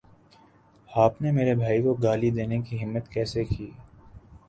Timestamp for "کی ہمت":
2.61-3.11